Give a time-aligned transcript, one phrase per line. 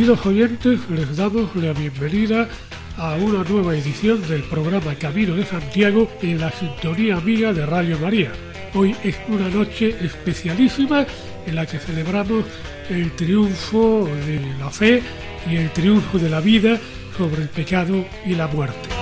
[0.00, 2.48] Queridos oyentes, les damos la bienvenida
[2.96, 7.98] a una nueva edición del programa Camino de Santiago en la sintonía amiga de Radio
[7.98, 8.32] María.
[8.72, 11.04] Hoy es una noche especialísima
[11.46, 12.46] en la que celebramos
[12.88, 15.02] el triunfo de la fe
[15.46, 16.80] y el triunfo de la vida
[17.18, 18.99] sobre el pecado y la muerte.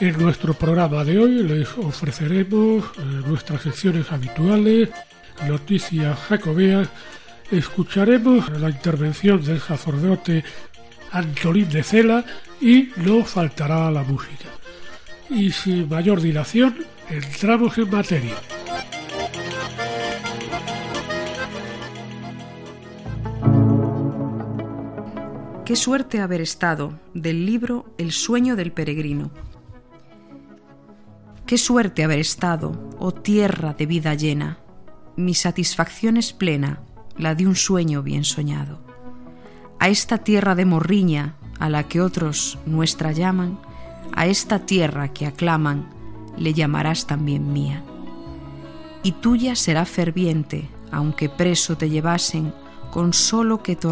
[0.00, 4.90] En nuestro programa de hoy les ofreceremos eh, nuestras secciones habituales,
[5.48, 6.88] noticias jacobeas,
[7.50, 10.44] escucharemos la intervención del sacerdote
[11.10, 12.24] Antolín de Cela
[12.60, 14.46] y no faltará la música.
[15.30, 16.76] Y sin mayor dilación,
[17.10, 18.36] entramos en materia.
[25.64, 29.32] Qué suerte haber estado del libro El sueño del peregrino
[31.48, 34.58] Qué suerte haber estado, oh tierra de vida llena.
[35.16, 36.82] Mi satisfacción es plena,
[37.16, 38.80] la de un sueño bien soñado.
[39.78, 43.58] A esta tierra de morriña, a la que otros nuestra llaman,
[44.14, 45.88] a esta tierra que aclaman,
[46.36, 47.82] le llamarás también mía.
[49.02, 52.52] Y tuya será ferviente, aunque preso te llevasen,
[52.90, 53.88] con solo que te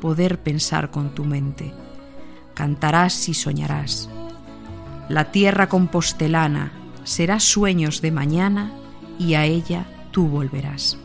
[0.00, 1.74] poder pensar con tu mente.
[2.54, 4.08] Cantarás y soñarás
[5.08, 6.72] la tierra compostelana
[7.04, 8.72] será sueños de mañana
[9.18, 10.98] y a ella tú volverás.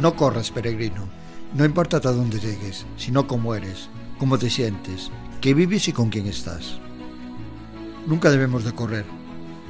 [0.00, 1.08] No corras, peregrino.
[1.54, 3.88] No importa hasta dónde llegues, sino cómo eres,
[4.18, 5.10] cómo te sientes,
[5.40, 6.78] qué vives y con quién estás.
[8.06, 9.04] Nunca debemos de correr,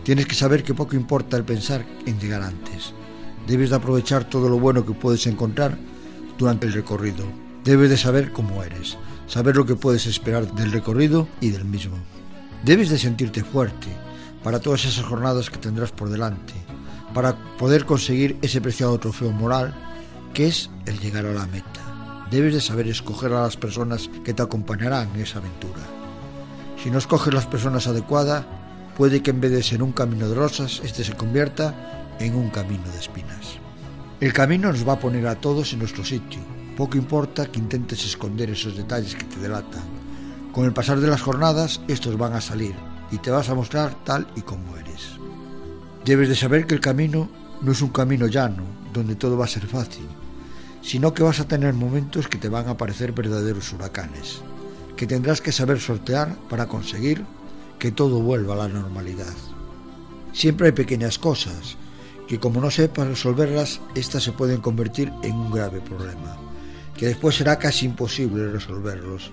[0.07, 2.95] Tienes que saber que poco importa el pensar en llegar antes.
[3.49, 5.77] Debes de aprovechar todo lo bueno que puedes encontrar
[6.39, 7.25] durante el recorrido.
[7.65, 8.97] Debes de saber cómo eres,
[9.27, 11.97] saber lo que puedes esperar del recorrido y del mismo.
[12.65, 13.89] Debes de sentirte fuerte
[14.45, 16.55] para todas esas jornadas que tendrás por delante,
[17.13, 19.75] para poder conseguir ese preciado trofeo moral
[20.33, 22.27] que es el llegar a la meta.
[22.31, 25.83] Debes de saber escoger a las personas que te acompañarán en esa aventura.
[26.81, 28.47] Si no escoges las personas adecuadas,
[28.97, 32.49] puede que en vez de ser un camino de rosas, este se convierta en un
[32.49, 33.59] camino de espinas.
[34.21, 36.41] El camino nos va a poner a todos en nuestro sitio.
[36.77, 39.83] Poco importa que intentes esconder esos detalles que te delatan.
[40.53, 42.75] Con el pasar de las jornadas, estos van a salir
[43.11, 45.19] y te vas a mostrar tal y como eres.
[46.05, 47.29] Debes de saber que el camino
[47.61, 48.65] no es un camino llano,
[48.95, 50.07] donde todo va a ser fácil,
[50.81, 54.41] sino que vas a tener momentos que te van a parecer verdaderos huracanes,
[54.97, 57.25] que tendrás que saber sortear para conseguir
[57.79, 59.35] que todo vuelva a la normalidad.
[60.33, 61.77] Siempre hay pequeñas cosas
[62.27, 66.37] que como no sepas resolverlas, éstas se pueden convertir en un grave problema,
[66.97, 69.31] que después será casi imposible resolverlos.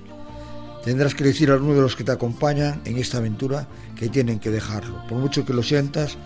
[0.84, 4.40] Tendrás que decir a uno de los que te acompañan en esta aventura que tienen
[4.40, 6.18] que dejarlo, por mucho que lo sientas,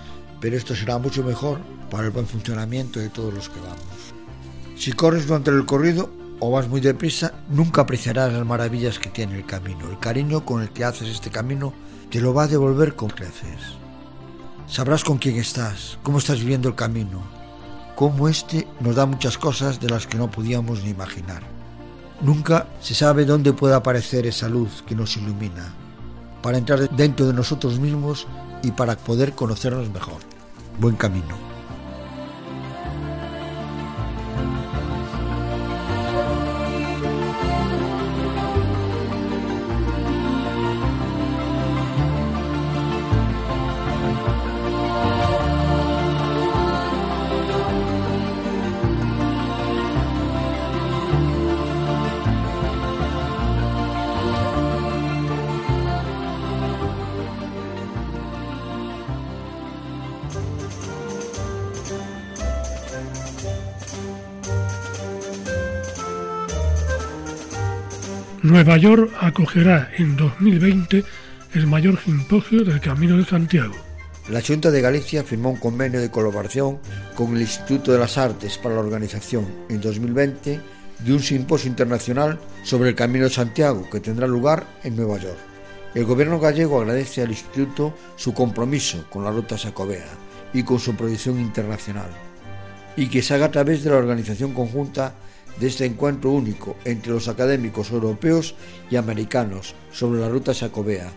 [0.42, 4.14] pero esto será mucho mejor para el buen funcionamiento de todos los que vamos.
[4.76, 9.36] Si corres durante el recorrido o vas muy deprisa, nunca apreciarás las maravillas que tiene
[9.36, 11.74] el camino, el cariño con el que haces este camino
[12.10, 13.78] te lo va a devolver con creces.
[14.68, 17.22] Sabrás con quién estás, cómo estás viviendo el camino,
[17.96, 21.42] cómo este nos da muchas cosas de las que no podíamos ni imaginar.
[22.22, 25.74] Nunca se sabe dónde puede aparecer esa luz que nos ilumina,
[26.42, 28.28] para entrar dentro de nosotros mismos
[28.64, 30.22] y para poder conocernos mejor.
[30.80, 31.57] Buen camino.
[68.48, 71.04] Nueva York acogerá en 2020
[71.54, 73.76] el mayor simposio del Camino de Santiago.
[74.30, 76.80] la Junta de Galicia firmó un convenio de colaboración
[77.14, 80.62] con el Instituto de las Artes para la organización en 2020
[81.00, 85.40] de un simposio internacional sobre el Camino de Santiago que tendrá lugar en Nueva York.
[85.94, 90.08] El gobierno gallego agradece al Instituto su compromiso con la ruta sacobea
[90.54, 92.10] y con su proyección internacional,
[92.96, 95.16] y que se haga a través de la organización conjunta
[95.60, 98.56] de este encuentro único entre los académicos europeos
[98.90, 101.12] y americanos sobre la ruta sacobea.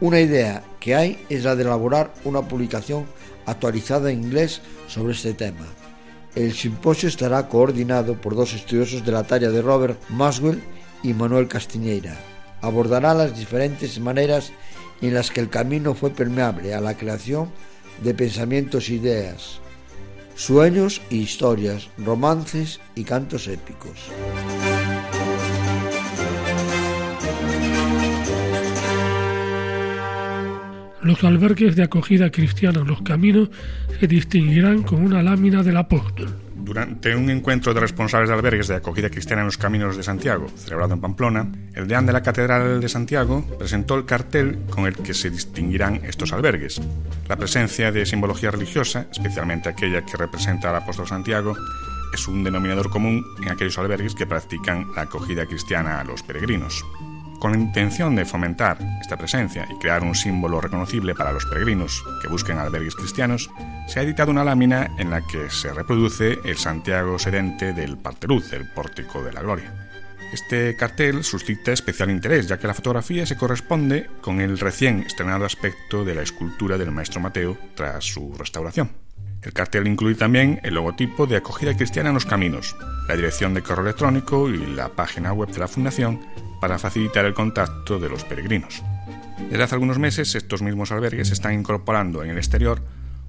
[0.00, 3.06] Una idea que hay es la de elaborar una publicación
[3.46, 5.66] actualizada en inglés sobre este tema.
[6.34, 10.62] El simposio estará coordinado por dos estudiosos de la talla de Robert Maswell
[11.02, 12.16] y Manuel Castiñeira.
[12.62, 14.52] Abordará las diferentes maneras
[15.02, 17.50] en las que el camino fue permeable a la creación
[18.02, 19.61] de pensamientos e ideas,
[20.34, 24.10] sueños y historias, romances y cantos épicos.
[31.02, 33.50] Los albergues de acogida cristiana en los caminos
[33.98, 36.32] se distinguirán con una lámina del apóstol.
[36.62, 40.46] Durante un encuentro de responsables de albergues de acogida cristiana en los caminos de Santiago,
[40.56, 44.94] celebrado en Pamplona, el deán de la Catedral de Santiago presentó el cartel con el
[44.94, 46.80] que se distinguirán estos albergues.
[47.28, 51.56] La presencia de simbología religiosa, especialmente aquella que representa al apóstol Santiago,
[52.14, 56.84] es un denominador común en aquellos albergues que practican la acogida cristiana a los peregrinos.
[57.42, 62.04] Con la intención de fomentar esta presencia y crear un símbolo reconocible para los peregrinos
[62.22, 63.50] que busquen albergues cristianos,
[63.88, 68.52] se ha editado una lámina en la que se reproduce el Santiago sedente del Parteruz,
[68.52, 69.74] el Pórtico de la Gloria.
[70.32, 75.44] Este cartel suscita especial interés, ya que la fotografía se corresponde con el recién estrenado
[75.44, 78.92] aspecto de la escultura del maestro Mateo tras su restauración.
[79.42, 82.76] El cartel incluye también el logotipo de acogida cristiana en los caminos,
[83.08, 86.20] la dirección de correo electrónico y la página web de la Fundación
[86.62, 88.84] para facilitar el contacto de los peregrinos.
[89.50, 92.80] Desde hace algunos meses, estos mismos albergues están incorporando en el exterior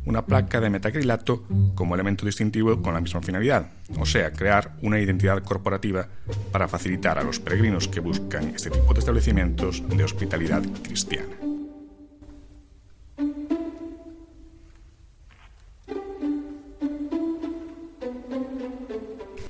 [0.06, 1.44] una placa de metacrilato
[1.74, 6.08] como elemento distintivo con la misma finalidad, o sea, crear una identidad corporativa
[6.52, 11.34] para facilitar a los peregrinos que buscan este tipo de establecimientos de hospitalidad cristiana.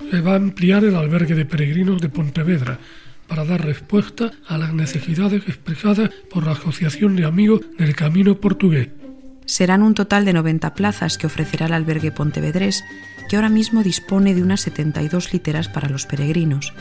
[0.10, 2.80] Se va a ampliar el albergue de peregrinos de Pontevedra
[3.28, 8.90] para dar respuesta a las necesidades expresadas por la Asociación de Amigos del Camino Portugués.
[9.46, 12.84] Serán un total de 90 plazas que ofrecerá el albergue Pontevedrés,
[13.30, 16.74] que ahora mismo dispone de unas 72 literas para los peregrinos.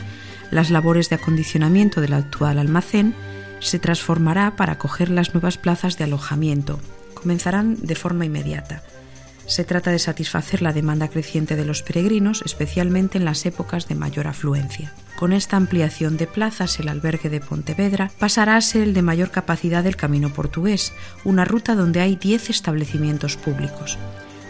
[0.51, 3.15] Las labores de acondicionamiento del actual almacén
[3.59, 6.79] se transformará para acoger las nuevas plazas de alojamiento.
[7.13, 8.83] Comenzarán de forma inmediata.
[9.45, 13.95] Se trata de satisfacer la demanda creciente de los peregrinos, especialmente en las épocas de
[13.95, 14.93] mayor afluencia.
[15.17, 19.31] Con esta ampliación de plazas, el albergue de Pontevedra pasará a ser el de mayor
[19.31, 20.93] capacidad del Camino Portugués,
[21.23, 23.97] una ruta donde hay 10 establecimientos públicos.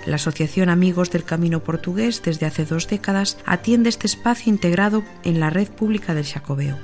[0.05, 5.39] La Asociación Amigos del Camino Portugués desde hace dos décadas atiende este espacio integrado en
[5.39, 6.77] la red pública del Jacobeo.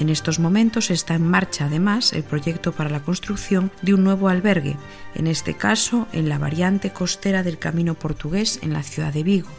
[0.00, 4.30] En estos momentos está en marcha además el proyecto para la construcción de un nuevo
[4.30, 4.76] albergue,
[5.14, 9.50] en este caso en la variante costera del Camino Portugués en la ciudad de Vigo,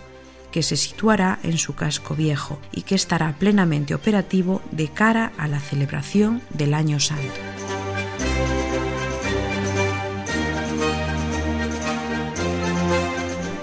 [0.51, 5.47] que se situará en su casco viejo y que estará plenamente operativo de cara a
[5.47, 7.21] la celebración del Año Santo.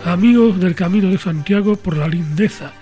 [0.05, 2.73] Amigos del Camino de Santiago por la lindeza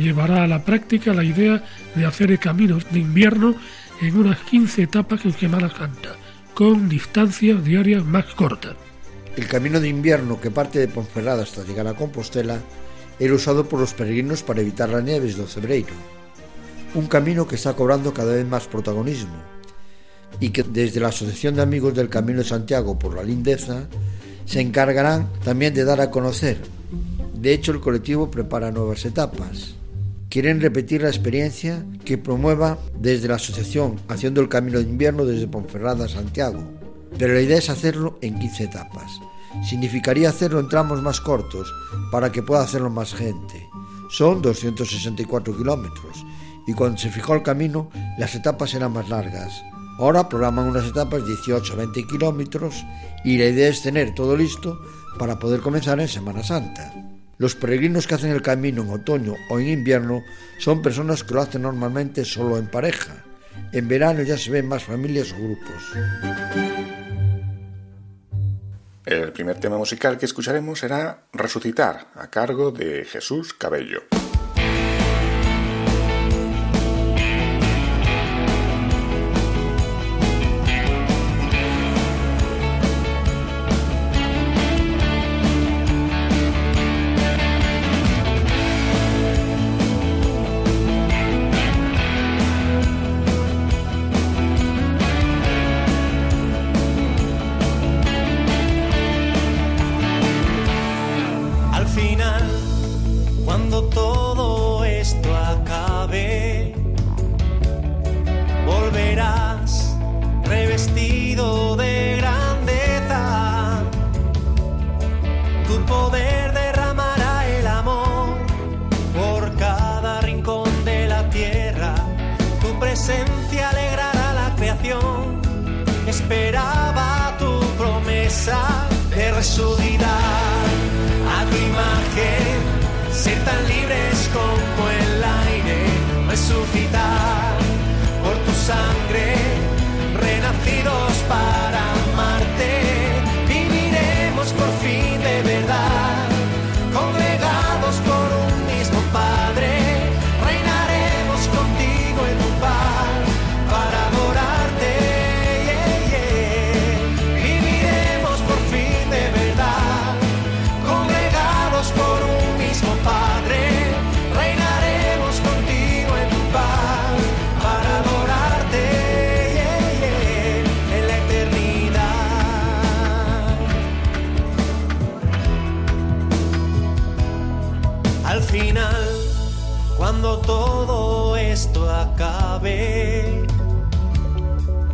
[0.00, 1.62] llevará a la práctica la idea
[1.94, 3.54] de hacer caminos de invierno
[4.00, 6.16] en unas 15 etapas en Semana Santa,
[6.54, 8.74] con distancias diarias más cortas.
[9.36, 12.58] El camino de invierno que parte de Ponferrada hasta llegar a Compostela
[13.18, 15.94] era usado por los peregrinos para evitar las nieves de Cebreiro.
[16.94, 19.34] Un camino que está cobrando cada vez más protagonismo
[20.40, 23.86] y que desde la Asociación de Amigos del Camino de Santiago por la Lindeza
[24.44, 26.58] se encargarán también de dar a conocer.
[27.34, 29.74] De hecho, el colectivo prepara nuevas etapas
[30.32, 35.46] quieren repetir la experiencia que promueva desde la asociación Haciendo el Camino de Invierno desde
[35.46, 36.64] Ponferrada a Santiago.
[37.18, 39.12] Pero la idea es hacerlo en 15 etapas.
[39.62, 41.70] Significaría hacerlo en tramos más cortos
[42.10, 43.68] para que pueda hacerlo más gente.
[44.08, 46.24] Son 264 kilómetros
[46.66, 49.62] y cuando se fijó el camino las etapas eran más largas.
[49.98, 52.86] Ahora programan unas etapas 18 a 20 kilómetros
[53.22, 54.80] y la idea es tener todo listo
[55.18, 57.01] para poder comenzar en Semana Santa.
[57.42, 60.22] Los peregrinos que hacen el camino en otoño o en invierno
[60.58, 63.24] son personas que lo hacen normalmente solo en pareja.
[63.72, 65.82] En verano ya se ven más familias o grupos.
[69.04, 74.04] El primer tema musical que escucharemos será Resucitar, a cargo de Jesús Cabello.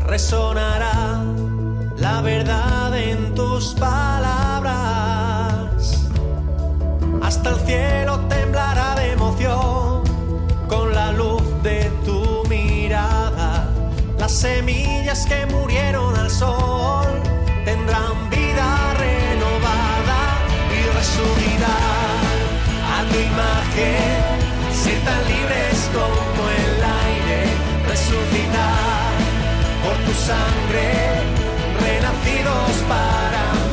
[0.09, 1.23] Resonará
[1.99, 4.75] la verdad en tus palabras.
[7.23, 10.03] Hasta el cielo temblará de emoción
[10.67, 13.69] con la luz de tu mirada.
[14.19, 17.07] Las semillas que murieron al sol
[17.67, 20.21] tendrán vida renovada
[20.75, 22.25] y resurgirán
[22.97, 24.25] a tu imagen.
[24.73, 27.41] Ser tan libres como el aire,
[27.87, 28.88] resucitar
[30.09, 30.91] tu sangre,
[31.81, 33.68] renacidos para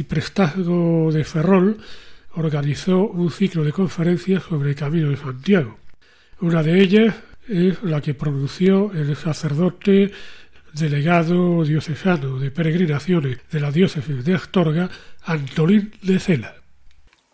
[0.00, 1.78] arciprestazgo de Ferrol
[2.34, 5.78] organizó un ciclo de conferencias sobre el Camino de Santiago.
[6.40, 7.14] Una de ellas
[7.48, 10.12] es la que pronunció el sacerdote
[10.72, 14.88] delegado diocesano de peregrinaciones de la diócesis de Astorga,
[15.24, 16.54] Antolín de Cela.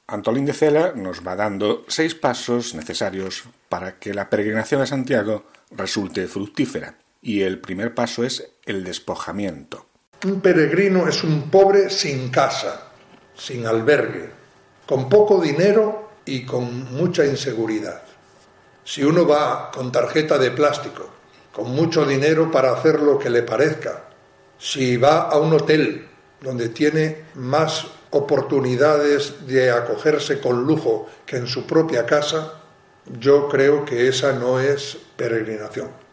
[0.09, 5.47] Antolín de Cela nos va dando seis pasos necesarios para que la peregrinación a Santiago
[5.71, 6.97] resulte fructífera.
[7.21, 9.87] Y el primer paso es el despojamiento.
[10.25, 12.89] Un peregrino es un pobre sin casa,
[13.37, 14.31] sin albergue,
[14.87, 18.03] con poco dinero y con mucha inseguridad.
[18.83, 21.11] Si uno va con tarjeta de plástico,
[21.53, 24.05] con mucho dinero para hacer lo que le parezca,
[24.59, 26.09] si va a un hotel
[26.41, 32.63] donde tiene más oportunidades de acogerse con lujo que en su propia casa,
[33.19, 36.06] yo creo que esa no es peregrinación.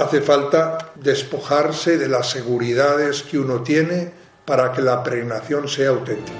[0.00, 4.10] Hace falta despojarse de las seguridades que uno tiene
[4.46, 6.38] para que la peregrinación sea auténtica.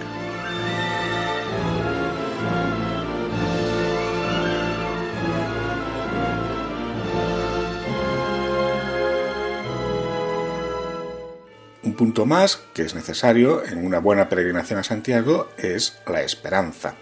[11.83, 16.95] Un punto más que es necesario en una buena peregrinación a Santiago es la esperanza.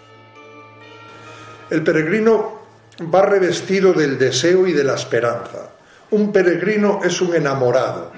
[1.69, 2.59] El peregrino
[3.01, 5.78] va revestido del deseo y de la esperanza.
[6.11, 8.11] Un peregrino es un enamorado,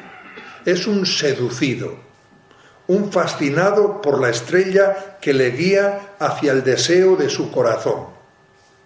[0.63, 1.95] es un seducido,
[2.88, 8.05] un fascinado por la estrella que le guía hacia el deseo de su corazón.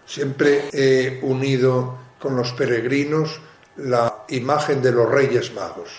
[0.07, 3.39] Siempre he unido con los peregrinos
[3.77, 5.89] la imagen de los Reyes Magos.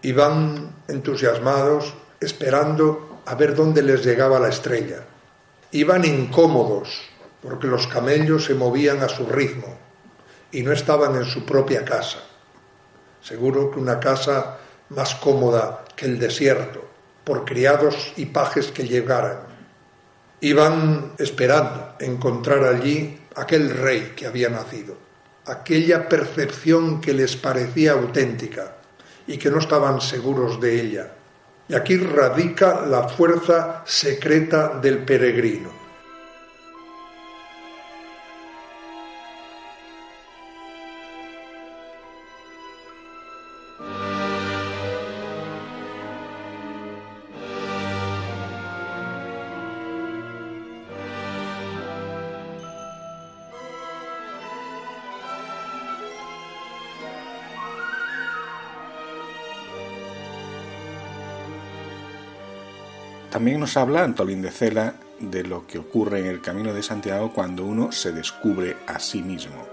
[0.00, 5.04] Iban entusiasmados esperando a ver dónde les llegaba la estrella.
[5.72, 7.02] Iban incómodos
[7.42, 9.83] porque los camellos se movían a su ritmo
[10.54, 12.20] y no estaban en su propia casa.
[13.20, 14.58] Seguro que una casa
[14.90, 16.84] más cómoda que el desierto,
[17.24, 19.38] por criados y pajes que llegaran.
[20.40, 24.96] Iban esperando encontrar allí aquel rey que había nacido,
[25.46, 28.76] aquella percepción que les parecía auténtica
[29.26, 31.12] y que no estaban seguros de ella.
[31.66, 35.83] Y aquí radica la fuerza secreta del peregrino.
[63.44, 67.30] También nos habla Antolín de Cela de lo que ocurre en el Camino de Santiago
[67.34, 69.68] cuando uno se descubre a sí mismo.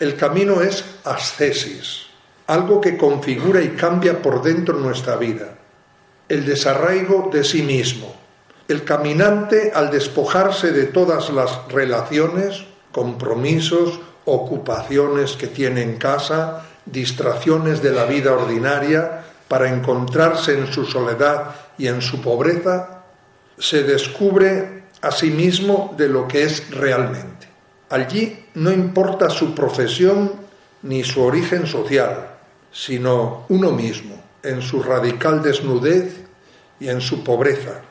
[0.00, 2.06] El camino es ascesis,
[2.48, 5.58] algo que configura y cambia por dentro nuestra vida,
[6.28, 8.21] el desarraigo de sí mismo.
[8.72, 17.82] El caminante, al despojarse de todas las relaciones, compromisos, ocupaciones que tiene en casa, distracciones
[17.82, 23.02] de la vida ordinaria, para encontrarse en su soledad y en su pobreza,
[23.58, 27.48] se descubre a sí mismo de lo que es realmente.
[27.90, 30.32] Allí no importa su profesión
[30.80, 32.38] ni su origen social,
[32.72, 36.22] sino uno mismo, en su radical desnudez
[36.80, 37.82] y en su pobreza,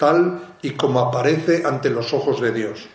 [0.00, 2.88] tal y como aparece ante los ojos de Dios.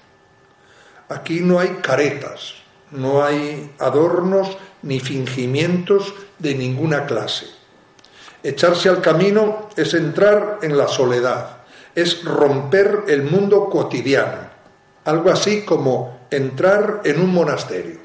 [1.08, 2.56] Aquí no hay caretas,
[2.89, 7.46] no hay adornos ni fingimientos de ninguna clase.
[8.41, 11.58] Echarse al camino es entrar en la soledad,
[11.94, 14.50] es romper el mundo cotidiano,
[15.06, 18.00] algo así como entrar en un monasterio.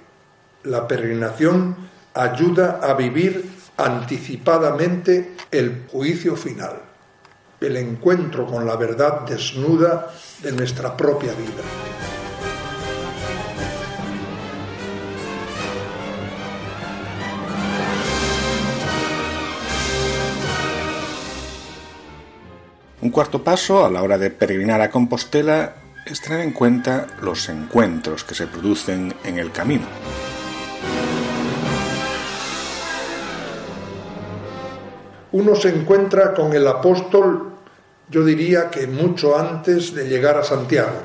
[0.65, 1.75] La peregrinación
[2.13, 6.89] ayuda a vivir anticipadamente el juicio final,
[7.61, 10.11] el encuentro con la verdad desnuda
[10.42, 11.62] de nuestra propia vida.
[23.03, 27.49] Un cuarto paso a la hora de peregrinar a Compostela es tener en cuenta los
[27.49, 29.87] encuentros que se producen en el camino.
[35.33, 37.51] Uno se encuentra con el apóstol,
[38.09, 41.03] yo diría que mucho antes de llegar a Santiago.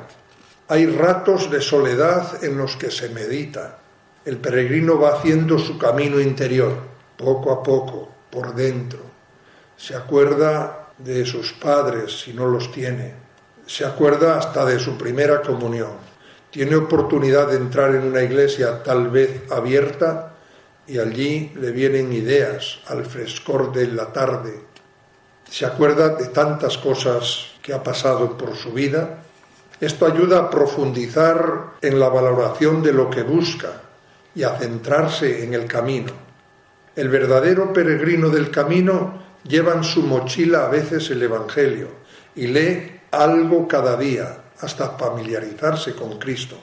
[0.68, 3.78] Hay ratos de soledad en los que se medita.
[4.26, 6.76] El peregrino va haciendo su camino interior,
[7.16, 9.00] poco a poco, por dentro.
[9.78, 13.14] Se acuerda de sus padres si no los tiene.
[13.68, 15.92] Se acuerda hasta de su primera comunión.
[16.50, 20.35] Tiene oportunidad de entrar en una iglesia tal vez abierta
[20.88, 24.54] y allí le vienen ideas al frescor de la tarde.
[25.50, 29.24] Se acuerda de tantas cosas que ha pasado por su vida.
[29.80, 33.82] Esto ayuda a profundizar en la valoración de lo que busca
[34.34, 36.12] y a centrarse en el camino.
[36.96, 41.90] El verdadero peregrino del camino lleva en su mochila a veces el Evangelio
[42.36, 46.58] y lee algo cada día hasta familiarizarse con Cristo.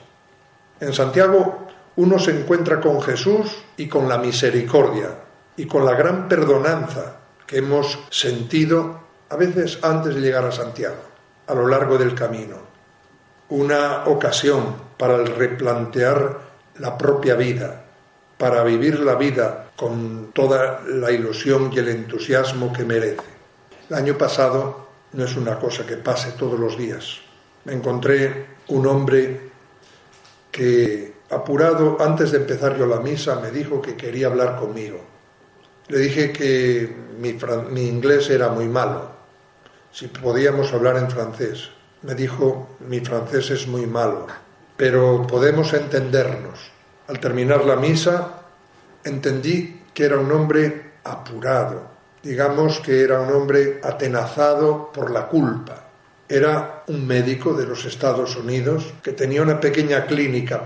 [0.79, 5.09] En Santiago uno se encuentra con Jesús y con la misericordia
[5.55, 11.01] y con la gran perdonanza que hemos sentido a veces antes de llegar a Santiago,
[11.47, 12.73] a lo largo del camino.
[13.49, 16.39] una ocasión para replantear
[16.79, 17.83] la propia vida,
[18.37, 23.21] para vivir la vida con toda la ilusión y el entusiasmo que merece.
[23.89, 27.19] El año pasado no es una cosa que pase todos los días.
[27.65, 29.51] Me encontré un hombre
[30.51, 34.99] que, apurado antes de empezar yo la misa, me dijo que quería hablar conmigo.
[35.87, 39.11] Le dije que mi, inglés era muy malo,
[39.91, 41.69] si podíamos hablar en francés.
[42.01, 44.27] Me dijo, mi francés es muy malo,
[44.77, 46.71] pero podemos entendernos.
[47.07, 48.41] Al terminar la misa,
[49.03, 51.83] entendí que era un hombre apurado,
[52.21, 55.82] digamos que era un hombre atenazado por la culpa.
[56.33, 60.65] Era un médico de los Estados Unidos que tenía una pequeña clínica,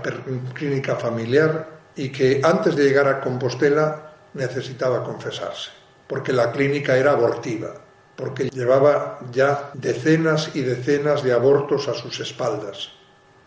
[0.54, 5.68] clínica familiar y que antes de llegar a Compostela necesitaba confesarse,
[6.06, 7.74] porque la clínica era abortiva,
[8.16, 12.88] porque llevaba ya decenas y decenas de abortos a sus espaldas.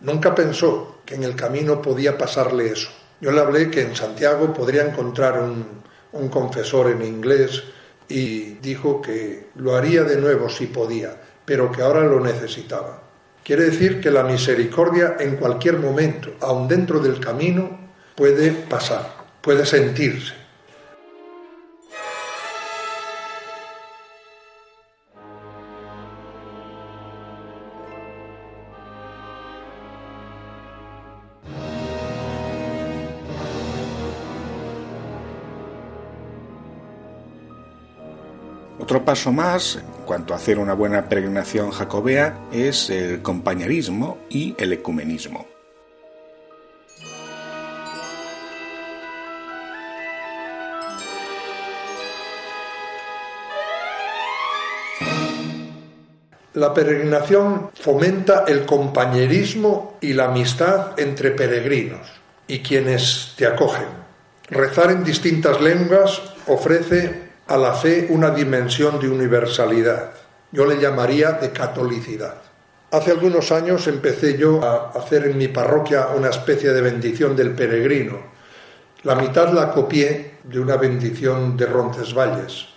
[0.02, 2.92] Nunca pensó que en el camino podía pasarle eso.
[3.20, 5.66] Yo le hablé que en Santiago podría encontrar un,
[6.12, 7.64] un confesor en inglés
[8.08, 11.16] y dijo que lo haría de nuevo si podía,
[11.52, 13.04] pero que ahora lo necesitaba.
[13.44, 17.78] Quiere decir que la misericordia en cualquier momento, aun dentro del camino,
[18.16, 20.34] puede pasar, puede sentirse.
[38.82, 44.56] Otro paso más en cuanto a hacer una buena peregrinación jacobea es el compañerismo y
[44.58, 45.46] el ecumenismo.
[56.56, 62.08] La peregrinación fomenta el compañerismo y la amistad entre peregrinos
[62.48, 63.86] y quienes te acogen.
[64.50, 70.12] Rezar en distintas lenguas ofrece a la fe una dimensión de universalidad.
[70.54, 72.36] Yo le llamaría de catolicidad.
[72.92, 77.52] Hace algunos años empecé yo a hacer en mi parroquia una especie de bendición del
[77.52, 78.20] peregrino.
[79.04, 82.68] La mitad la copié de una bendición de Roncesvalles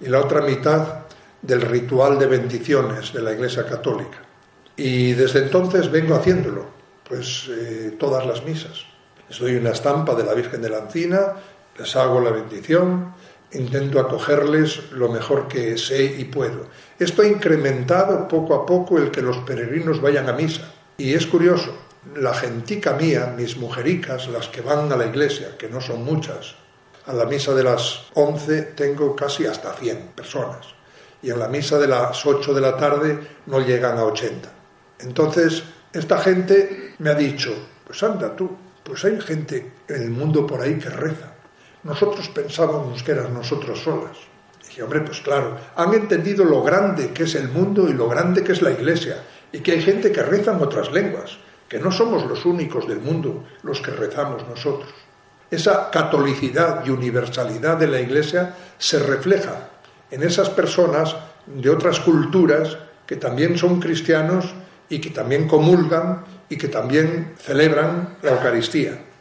[0.00, 1.04] y la otra mitad
[1.40, 4.18] del ritual de bendiciones de la Iglesia Católica.
[4.76, 6.66] Y desde entonces vengo haciéndolo,
[7.08, 8.84] pues eh, todas las misas.
[9.30, 11.32] Les doy una estampa de la Virgen de la Encina,
[11.78, 13.14] les hago la bendición,
[13.54, 16.66] intento acogerles lo mejor que sé y puedo.
[16.98, 20.72] Esto ha incrementado poco a poco el que los peregrinos vayan a misa.
[20.96, 21.74] Y es curioso,
[22.16, 26.54] la gentica mía, mis mujericas, las que van a la iglesia, que no son muchas,
[27.06, 30.66] a la misa de las 11 tengo casi hasta 100 personas.
[31.22, 34.48] Y en la misa de las 8 de la tarde no llegan a 80.
[35.00, 35.62] Entonces,
[35.92, 37.52] esta gente me ha dicho,
[37.84, 41.31] pues anda tú, pues hay gente en el mundo por ahí que reza
[41.84, 44.16] nosotros pensábamos que eran nosotros solas.
[44.66, 48.42] dije, hombre, pues claro, han entendido lo grande que es el mundo y lo grande
[48.42, 51.90] que es la iglesia, y que hay gente que reza en otras lenguas, que no
[51.90, 54.92] somos los únicos del mundo los que rezamos nosotros.
[55.50, 59.68] Esa catolicidad y universalidad de la iglesia se refleja
[60.10, 61.14] en esas personas
[61.46, 64.54] de otras culturas que también son cristianos
[64.88, 69.11] y que también comulgan y que también celebran la Eucaristía.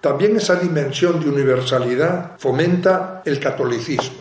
[0.00, 4.18] También esa dimensión de universalidad fomenta el catolicismo.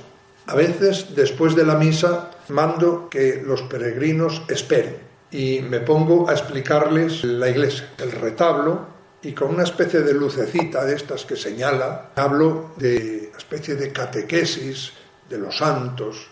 [0.47, 4.97] A veces, después de la misa, mando que los peregrinos esperen.
[5.29, 8.87] Y me pongo a explicarles la iglesia, el retablo,
[9.21, 13.91] y con una especie de lucecita de estas que señala, hablo de una especie de
[13.91, 14.93] catequesis
[15.29, 16.27] de los santos,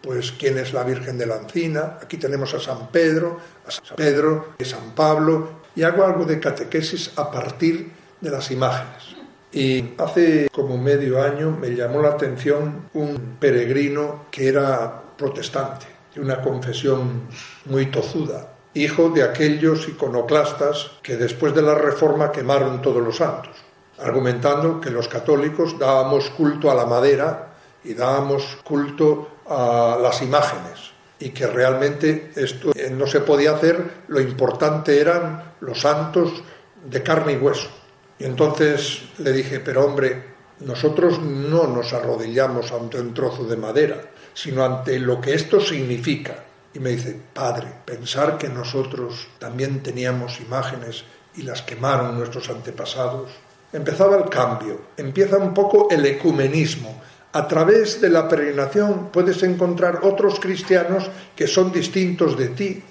[0.00, 3.96] pues quién es la Virgen de la Encina, aquí tenemos a San Pedro, a San
[3.96, 9.16] Pedro, San Pablo, y hago algo de catequesis a partir de las imágenes.
[9.52, 16.20] Y hace como medio año me llamó la atención un peregrino que era protestante, de
[16.20, 17.22] una confesión
[17.64, 23.56] muy tozuda, hijo de aquellos iconoclastas que después de la Reforma quemaron todos los santos,
[23.98, 27.54] argumentando que los católicos dábamos culto a la madera
[27.84, 34.20] y dábamos culto a las imágenes y que realmente esto no se podía hacer, lo
[34.20, 36.44] importante eran los santos
[36.84, 37.68] de carne y hueso.
[38.18, 40.22] Y entonces le dije, pero hombre,
[40.60, 44.00] nosotros no nos arrodillamos ante un trozo de madera,
[44.34, 46.44] sino ante lo que esto significa.
[46.74, 51.04] Y me dice, padre, pensar que nosotros también teníamos imágenes
[51.36, 53.30] y las quemaron nuestros antepasados.
[53.72, 57.00] Empezaba el cambio, empieza un poco el ecumenismo.
[57.32, 62.82] A través de la peregrinación puedes encontrar otros cristianos que son distintos de ti,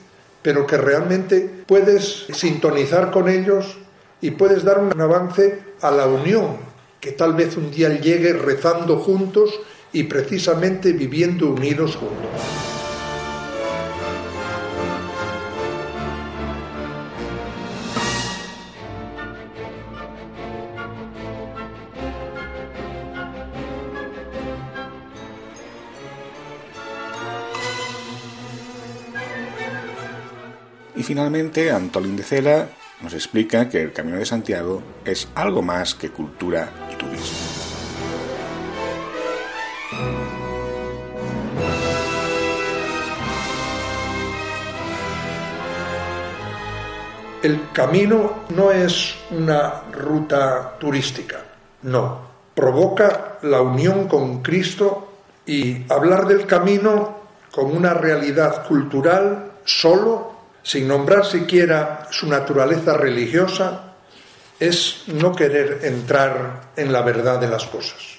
[0.41, 3.77] pero que realmente puedes sintonizar con ellos
[4.21, 6.57] y puedes dar un avance a la unión,
[6.99, 9.51] que tal vez un día llegue rezando juntos
[9.93, 12.41] y precisamente viviendo unidos juntos.
[30.95, 32.69] Y finalmente, Antolín de Cela
[33.01, 37.37] nos explica que el Camino de Santiago es algo más que cultura y turismo.
[47.43, 51.45] El camino no es una ruta turística,
[51.83, 52.27] no.
[52.55, 55.13] Provoca la unión con Cristo
[55.45, 57.15] y hablar del camino
[57.51, 60.36] como una realidad cultural solo,
[60.67, 63.93] sin nombrar siquiera su naturaleza religiosa,
[64.59, 68.17] es no querer entrar en la verdad de las cosas.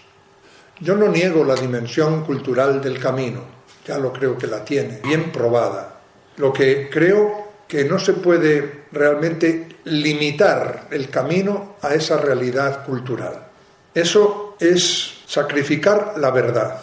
[0.81, 3.43] Yo no niego la dimensión cultural del camino,
[3.87, 6.01] ya lo creo que la tiene, bien probada.
[6.39, 13.47] Lo que creo que no se puede realmente limitar el camino a esa realidad cultural.
[13.93, 16.81] Eso es sacrificar la verdad.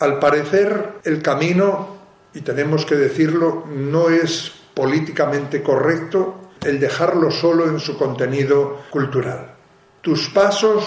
[0.00, 1.98] Al parecer, el camino,
[2.34, 9.54] y tenemos que decirlo, no es políticamente correcto el dejarlo solo en su contenido cultural.
[10.00, 10.84] Tus pasos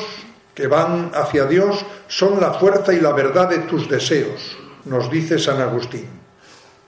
[0.53, 5.39] que van hacia Dios son la fuerza y la verdad de tus deseos, nos dice
[5.39, 6.07] San Agustín.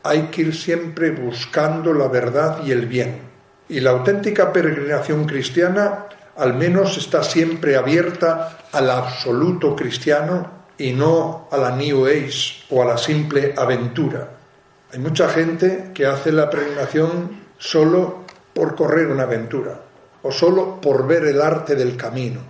[0.04, 3.22] Hay que ir siempre buscando la verdad y el bien.
[3.68, 11.48] Y la auténtica peregrinación cristiana al menos está siempre abierta al absoluto cristiano y no
[11.52, 14.39] a la New Age o a la simple aventura.
[14.92, 19.82] Hay mucha gente que hace la peregrinación solo por correr una aventura
[20.24, 22.42] o solo por ver el arte del camino.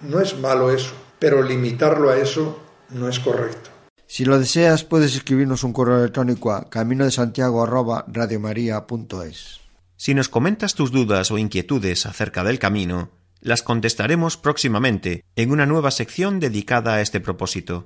[0.00, 2.58] No es malo eso, pero limitarlo a eso
[2.90, 3.70] no es correcto.
[4.06, 7.62] Si lo deseas, puedes escribirnos un correo electrónico a camino de Santiago
[9.96, 13.10] Si nos comentas tus dudas o inquietudes acerca del camino,
[13.40, 17.84] las contestaremos próximamente en una nueva sección dedicada a este propósito.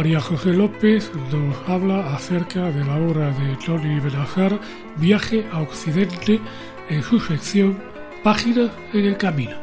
[0.00, 4.58] María José López nos habla acerca de la obra de Tony Benazar,
[4.96, 6.40] Viaje a Occidente,
[6.88, 7.78] en su sección
[8.24, 9.58] Páginas en el Camino.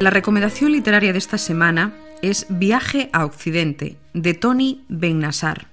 [0.00, 5.68] La recomendación literaria de esta semana es Viaje a Occidente, de Tony Bennassar.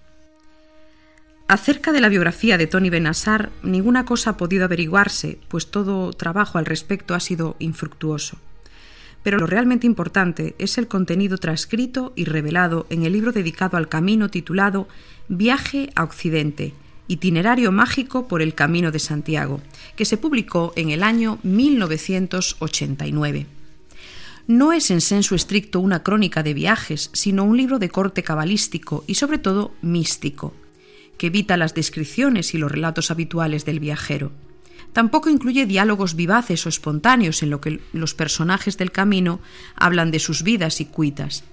[1.50, 6.60] Acerca de la biografía de Tony Bennassar, ninguna cosa ha podido averiguarse, pues todo trabajo
[6.60, 8.38] al respecto ha sido infructuoso.
[9.26, 13.90] Pero lo realmente importante es el contenido transcrito y revelado en el libro dedicado al
[13.90, 14.88] camino titulado
[15.30, 16.76] Viaje a Occidente,
[17.08, 19.62] itinerario mágico por el Camino de Santiago,
[19.96, 23.48] que se publicó en el año 1989.
[24.46, 29.04] No es en senso estricto una crónica de viajes, sino un libro de corte cabalístico
[29.08, 30.54] y sobre todo místico,
[31.18, 34.32] que evita las descripciones y los relatos habituales del viajero.
[34.96, 39.42] Tampoco incluye diálogos vivaces o espontáneos en lo que los personajes del camino
[39.76, 41.44] hablan de sus vidas y cuitas.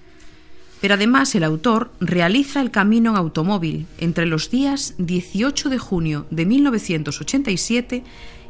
[0.80, 6.24] Pero además el autor realiza el camino en automóvil entre los días 18 de junio
[6.30, 8.04] de 1987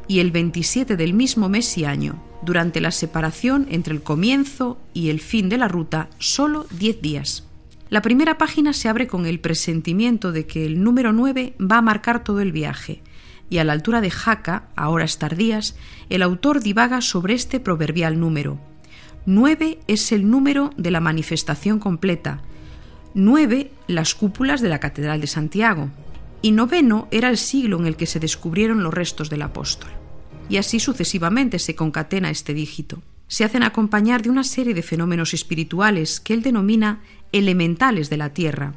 [0.07, 5.09] y el 27 del mismo mes y año, durante la separación entre el comienzo y
[5.09, 7.47] el fin de la ruta, solo 10 días.
[7.89, 11.81] La primera página se abre con el presentimiento de que el número 9 va a
[11.81, 13.01] marcar todo el viaje,
[13.53, 15.75] y a la altura de Jaca, a horas tardías,
[16.09, 18.57] el autor divaga sobre este proverbial número.
[19.27, 22.41] Nueve es el número de la manifestación completa,
[23.13, 25.91] nueve las cúpulas de la Catedral de Santiago,
[26.41, 29.91] y noveno era el siglo en el que se descubrieron los restos del apóstol.
[30.49, 33.03] Y así sucesivamente se concatena este dígito.
[33.27, 38.33] Se hacen acompañar de una serie de fenómenos espirituales que él denomina elementales de la
[38.33, 38.73] tierra,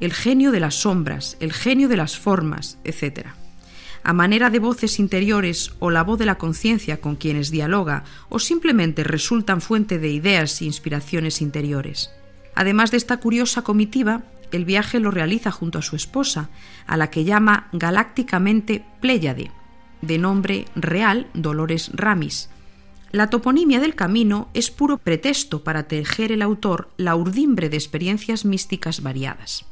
[0.00, 3.28] el genio de las sombras, el genio de las formas, etc
[4.06, 8.38] a manera de voces interiores o la voz de la conciencia con quienes dialoga o
[8.38, 12.12] simplemente resultan fuente de ideas e inspiraciones interiores.
[12.54, 16.50] Además de esta curiosa comitiva, el viaje lo realiza junto a su esposa,
[16.86, 19.50] a la que llama galácticamente Pléyade,
[20.02, 22.48] de nombre real Dolores Ramis.
[23.10, 28.44] La toponimia del camino es puro pretexto para tejer el autor la urdimbre de experiencias
[28.44, 29.66] místicas variadas.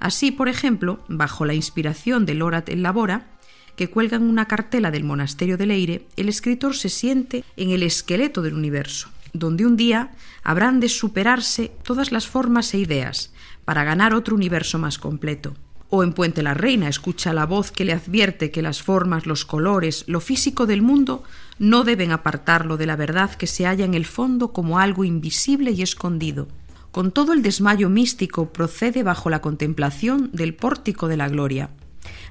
[0.00, 3.35] Así, por ejemplo, bajo la inspiración de Lorat el Labora,
[3.76, 8.42] que cuelgan una cartela del monasterio de Leire, el escritor se siente en el esqueleto
[8.42, 10.12] del universo, donde un día
[10.42, 13.32] habrán de superarse todas las formas e ideas
[13.64, 15.54] para ganar otro universo más completo.
[15.88, 19.44] O en Puente la Reina escucha la voz que le advierte que las formas, los
[19.44, 21.22] colores, lo físico del mundo
[21.58, 25.70] no deben apartarlo de la verdad que se halla en el fondo como algo invisible
[25.70, 26.48] y escondido.
[26.90, 31.70] Con todo el desmayo místico procede bajo la contemplación del pórtico de la gloria,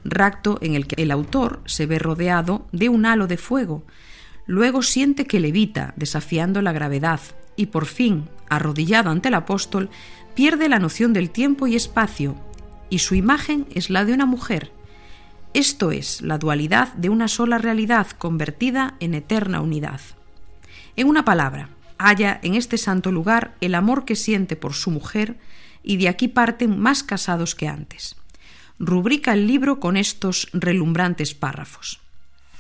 [0.06, 3.84] racto en el que el autor se ve rodeado de un halo de fuego,
[4.46, 7.20] luego siente que levita, desafiando la gravedad,
[7.56, 9.90] y por fin, arrodillado ante el apóstol,
[10.36, 12.36] pierde la noción del tiempo y espacio,
[12.90, 14.72] y su imagen es la de una mujer.
[15.54, 20.02] Esto es la dualidad de una sola realidad convertida en eterna unidad.
[20.96, 25.38] En una palabra, halla en este santo lugar el amor que siente por su mujer,
[25.82, 28.18] y de aquí parten más casados que antes.
[28.78, 32.02] Rubrica el libro con estos relumbrantes párrafos.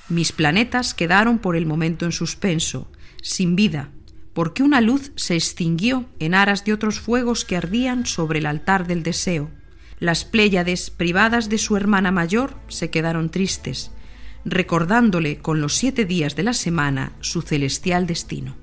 [0.08, 2.89] Mis planetas quedaron por el momento en suspenso,
[3.21, 3.89] sin vida,
[4.34, 8.88] porque una luz se extinguió en aras de otros fuegos que ardían sobre el altar
[8.88, 9.49] del deseo.
[9.99, 13.91] Las Pléyades, privadas de su hermana mayor, se quedaron tristes,
[14.45, 18.56] recordándole con los siete días de la semana su celestial destino.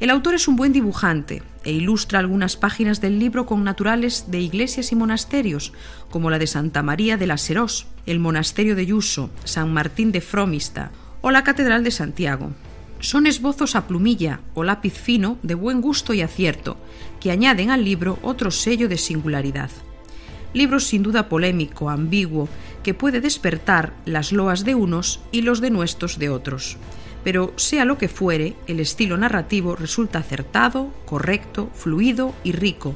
[0.00, 4.40] El autor es un buen dibujante e ilustra algunas páginas del libro con naturales de
[4.40, 5.72] iglesias y monasterios,
[6.08, 10.20] como la de Santa María de la Serós, el monasterio de Yuso, San Martín de
[10.20, 12.52] Fromista o la Catedral de Santiago.
[13.00, 16.76] Son esbozos a plumilla o lápiz fino de buen gusto y acierto,
[17.18, 19.70] que añaden al libro otro sello de singularidad.
[20.54, 22.48] Libro sin duda polémico, ambiguo,
[22.84, 26.78] que puede despertar las loas de unos y los denuestos de otros
[27.28, 32.94] pero sea lo que fuere, el estilo narrativo resulta acertado, correcto, fluido y rico,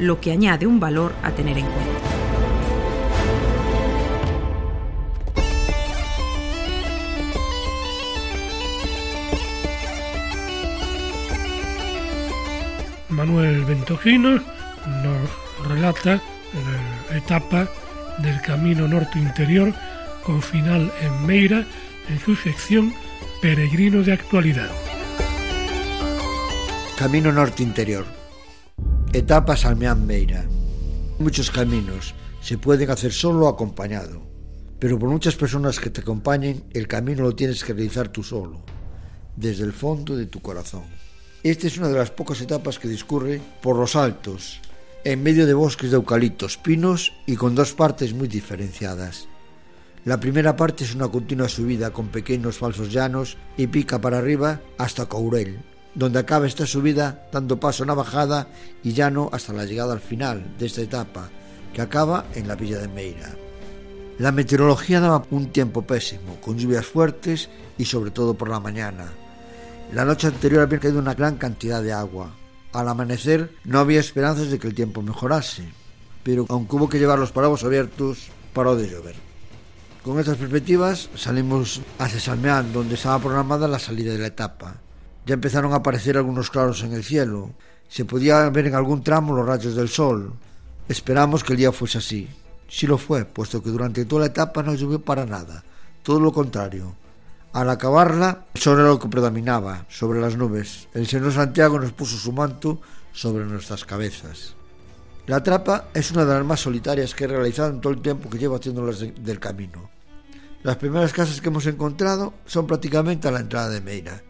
[0.00, 1.92] lo que añade un valor a tener en cuenta.
[13.10, 16.20] Manuel Ventojino nos relata
[17.10, 17.68] la etapa
[18.18, 19.72] del Camino Norte Interior
[20.24, 21.64] con final en Meira
[22.08, 22.92] en su sección
[23.40, 24.68] Peregrino de actualidad.
[26.98, 28.04] Camino Norte Interior.
[29.12, 30.44] Etapa Salmeán Meira.
[31.20, 34.26] Muchos caminos se pueden hacer solo o acompañado,
[34.80, 38.64] pero por muchas personas que te acompañen, el camino lo tienes que realizar tú solo,
[39.36, 40.82] desde el fondo de tu corazón.
[41.44, 44.60] Esta es una de las pocas etapas que discurre por los altos,
[45.04, 49.28] en medio de bosques de eucaliptos, pinos y con dos partes muy diferenciadas.
[50.04, 54.60] La primera parte es una continua subida con pequeños falsos llanos y pica para arriba
[54.78, 55.60] hasta Courel,
[55.94, 58.48] donde acaba esta subida dando paso a una bajada
[58.82, 61.28] y llano hasta la llegada al final de esta etapa,
[61.72, 63.34] que acaba en la villa de Meira.
[64.18, 69.12] La meteorología daba un tiempo pésimo, con lluvias fuertes y sobre todo por la mañana.
[69.92, 72.34] La noche anterior había caído una gran cantidad de agua.
[72.72, 75.64] Al amanecer no había esperanzas de que el tiempo mejorase,
[76.22, 79.27] pero aunque hubo que llevar los paraguas abiertos, paró de llover.
[80.08, 84.76] Con estas perspectivas salimos hacia Salmeán, donde estaba programada la salida de la etapa.
[85.26, 87.50] Ya empezaron a aparecer algunos claros en el cielo.
[87.90, 90.32] Se podía ver en algún tramo los rayos del sol.
[90.88, 92.26] Esperamos que el día fuese así.
[92.70, 95.62] Sí lo fue, puesto que durante toda la etapa no llovió para nada.
[96.02, 96.94] Todo lo contrario.
[97.52, 100.88] Al acabarla, el sol era lo que predominaba sobre las nubes.
[100.94, 102.80] El Señor Santiago nos puso su manto
[103.12, 104.54] sobre nuestras cabezas.
[105.26, 108.30] La trapa es una de las más solitarias que he realizado en todo el tiempo
[108.30, 109.97] que llevo haciéndolas de, del camino.
[110.64, 114.24] Las primeras casas que hemos encontrado son prácticamente a la entrada de Meira.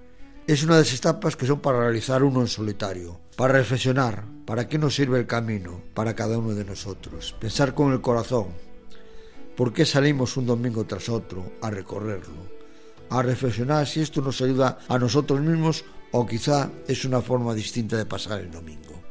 [0.47, 4.69] Es una de esas etapas que son para realizar uno en solitario, para reflexionar, para
[4.69, 8.49] qué nos sirve el camino, para cada uno de nosotros, pensar con el corazón,
[9.57, 12.47] por qué salimos un domingo tras otro a recorrerlo,
[13.09, 17.97] a reflexionar si esto nos ayuda a nosotros mismos o quizá es una forma distinta
[17.97, 19.03] de pasar el domingo.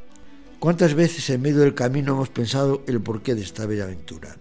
[0.60, 4.38] ¿Cuántas veces en medio del camino hemos pensado el porqué de esta bella aventura?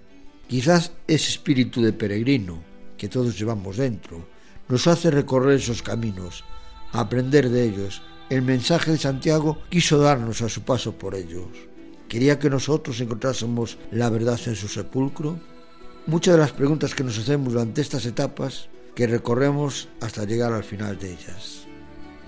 [0.49, 2.63] Quizás ese espíritu de peregrino
[2.97, 4.27] que todos llevamos dentro
[4.69, 6.45] nos hace recorrer esos caminos,
[6.93, 8.03] aprender de ellos.
[8.31, 11.49] El mensaje de Santiago quiso darnos a su paso por ellos.
[12.09, 15.39] ¿Quería que nosotros encontrásemos la verdad en su sepulcro?
[16.07, 20.65] Muchas de las preguntas que nos hacemos durante estas etapas que recorremos hasta llegar al
[20.65, 21.67] final de ellas.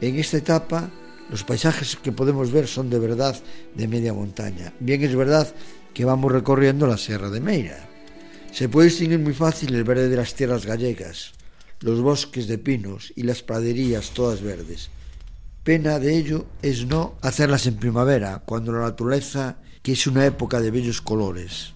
[0.01, 0.91] En esta etapa,
[1.31, 3.37] los paisajes que podemos ver son de verdad
[3.75, 4.73] de media montaña.
[4.81, 5.53] Bien es verdad
[5.95, 7.89] que vamos recorriendo la Sierra de Meira,
[8.53, 11.33] se puede distinguir muy fácil el verde de las tierras gallegas,
[11.81, 14.91] los bosques de pinos y las praderías todas verdes.
[15.63, 20.61] Pena de ello es no hacerlas en primavera, cuando la naturaleza, que es una época
[20.61, 21.75] de bellos colores.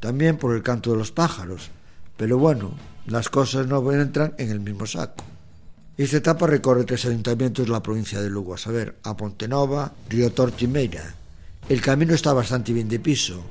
[0.00, 1.70] También por el canto de los pájaros,
[2.16, 2.74] pero bueno,
[3.06, 5.24] las cosas no entran en el mismo saco.
[5.96, 10.32] Esta etapa recorre tres ayuntamientos de la provincia de Lugo, a saber, a Pontenova, Río
[10.32, 11.14] Torto y Meira.
[11.68, 13.42] El camino está bastante bien de piso,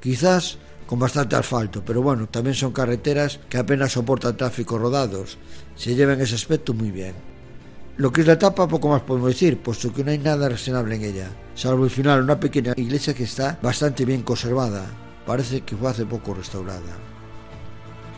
[0.00, 5.38] quizás con bastante asfalto, pero bueno, también son carreteras que apenas soportan tráfico rodados,
[5.76, 7.14] se lleva en ese aspecto muy bien.
[7.96, 10.96] Lo que es la etapa poco más podemos decir, puesto que no hay nada reseñable
[10.96, 14.86] en ella, salvo el final una pequeña iglesia que está bastante bien conservada,
[15.26, 16.98] parece que fue hace poco restaurada.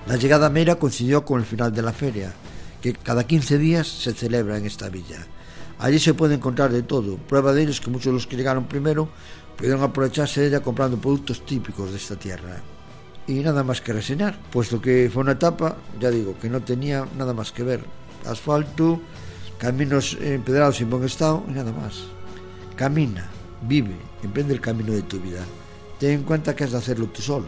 [0.06, 2.32] La llegada a Meira coincidió con el final de la feria,
[2.80, 5.26] que cada 15 días se celebra en esta villa.
[5.78, 8.36] Allí se puede encontrar de todo, prueba de ello es que muchos de los que
[8.36, 9.08] llegaron primero
[9.56, 12.62] pudieron aprovecharse de ella comprando productos típicos de esta tierra.
[13.26, 17.06] Y nada más que reseñar, puesto que fue una etapa, ya digo, que no tenía
[17.18, 17.80] nada más que ver.
[18.24, 19.00] Asfalto,
[19.58, 22.04] caminos empedrados en buen estado y nada más.
[22.76, 23.28] Camina,
[23.62, 25.40] vive, emprende el camino de tu vida.
[25.98, 27.46] Ten en cuenta que has de hacerlo tú solo.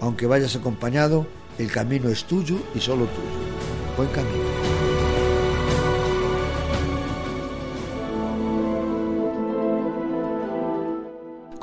[0.00, 1.26] Aunque vayas acompañado,
[1.58, 3.96] el camino es tuyo y solo tuyo.
[3.96, 4.49] Buen camino.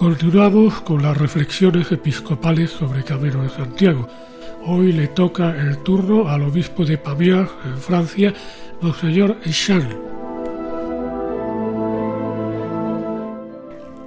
[0.07, 4.07] Continuamos con las reflexiones episcopales sobre Camino de Santiago.
[4.63, 8.33] Hoy le toca el turno al obispo de Pamiers, en Francia,
[8.79, 9.85] Monseñor Echan.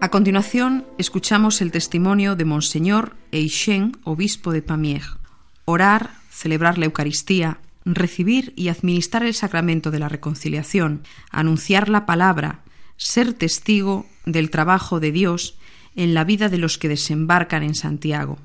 [0.01, 5.18] A continuación, escuchamos el testimonio de Monseñor Eixen, obispo de Pamiers.
[5.66, 12.61] Orar, celebrar la Eucaristía, recibir y administrar el sacramento de la reconciliación, anunciar la palabra,
[12.96, 15.59] ser testigo del trabajo de Dios
[15.97, 18.38] en la vida de los que desembarcan en Santiago.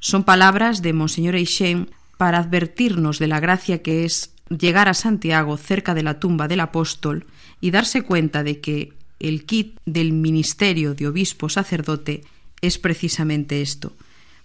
[0.00, 5.56] Son palabras de Monseñor Eixen para advertirnos de la gracia que es llegar a Santiago
[5.56, 7.26] cerca de la tumba del apóstol
[7.60, 12.24] y darse cuenta de que el kit del ministerio de obispo sacerdote
[12.60, 13.92] es precisamente esto,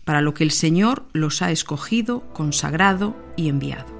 [0.06, 3.99] para lo que el Señor los ha escogido, consagrado y enviado.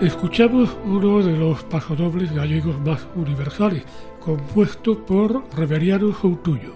[0.00, 3.82] Escuchamos uno de los pasodobles gallegos más universales,
[4.18, 6.72] compuesto por Reveriano Soutuyo,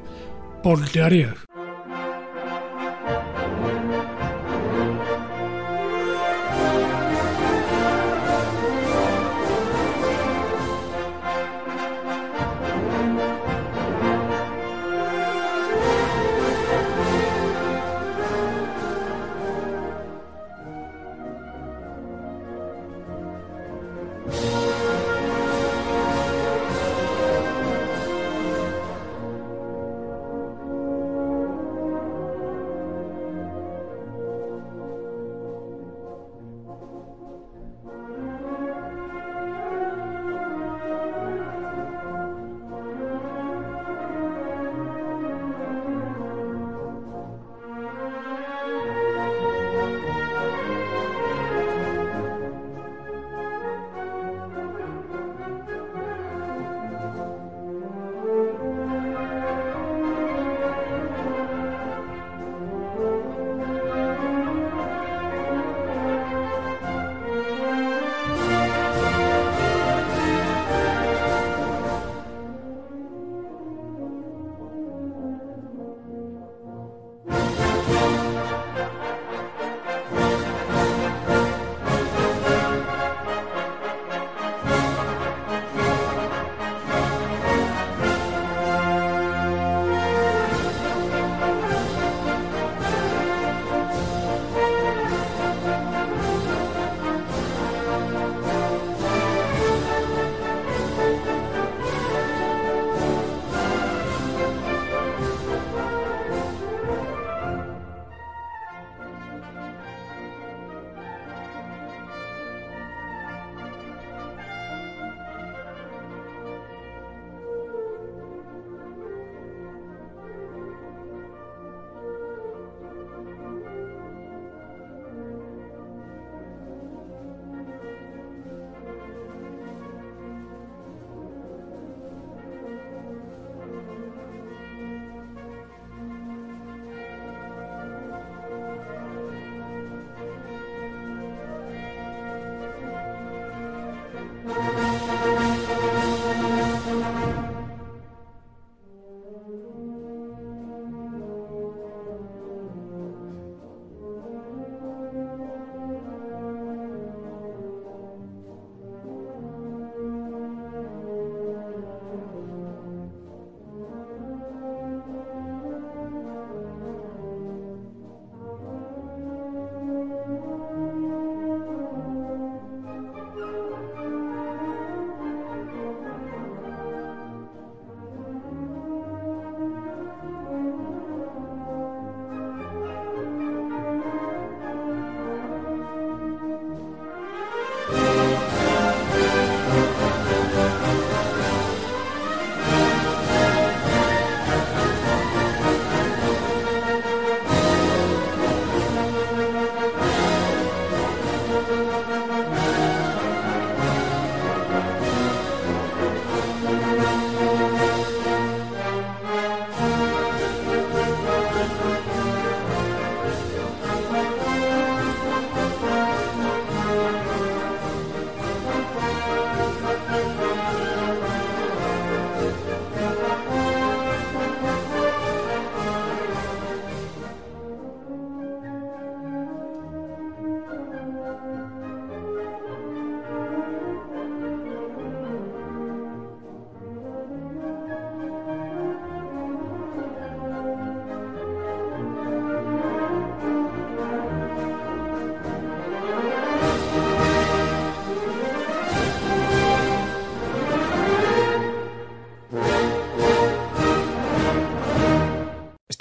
[0.62, 1.34] Ponteareas.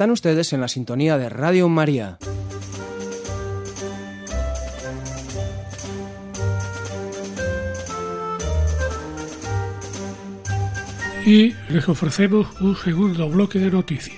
[0.03, 2.17] Están ustedes en la sintonía de Radio María.
[11.25, 14.17] Y les ofrecemos un segundo bloque de noticias.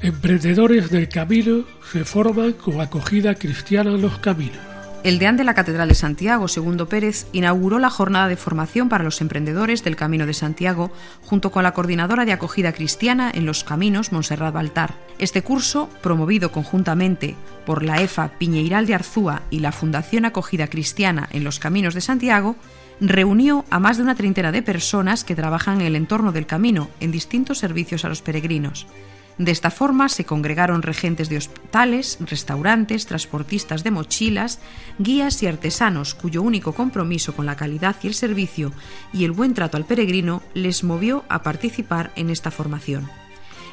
[0.00, 4.77] Emprendedores del camino se forman con acogida cristiana en los caminos.
[5.04, 9.04] El deán de la Catedral de Santiago, Segundo Pérez, inauguró la jornada de formación para
[9.04, 10.90] los emprendedores del Camino de Santiago
[11.22, 14.94] junto con la coordinadora de acogida cristiana en los caminos, Montserrat Baltar.
[15.20, 21.28] Este curso, promovido conjuntamente por la EFA Piñeiral de Arzúa y la Fundación Acogida Cristiana
[21.30, 22.56] en los Caminos de Santiago,
[23.00, 26.88] reunió a más de una treintena de personas que trabajan en el entorno del camino
[26.98, 28.88] en distintos servicios a los peregrinos.
[29.38, 34.58] De esta forma se congregaron regentes de hospitales, restaurantes, transportistas de mochilas,
[34.98, 38.72] guías y artesanos cuyo único compromiso con la calidad y el servicio
[39.12, 43.08] y el buen trato al peregrino les movió a participar en esta formación.